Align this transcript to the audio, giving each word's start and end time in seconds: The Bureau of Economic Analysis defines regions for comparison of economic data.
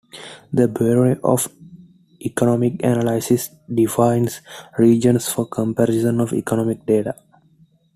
The 0.51 0.67
Bureau 0.67 1.15
of 1.23 1.47
Economic 2.25 2.81
Analysis 2.83 3.51
defines 3.71 4.41
regions 4.79 5.31
for 5.31 5.45
comparison 5.47 6.19
of 6.21 6.33
economic 6.33 6.87
data. 6.87 7.13